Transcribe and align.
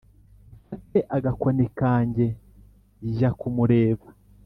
mfate 0.65 0.99
agakoni 1.17 1.65
kanjye 1.79 2.25
jya 3.15 3.29
kumureba 3.39 4.05